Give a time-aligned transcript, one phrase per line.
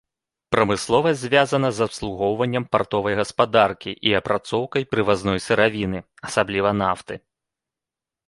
[0.53, 5.99] Прамысловасць звязана з абслугоўваннем партовай гаспадаркі і апрацоўкай прывазной сыравіны,
[6.31, 7.15] асабліва нафты.